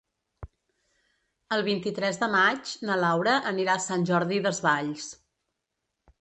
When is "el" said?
1.57-1.63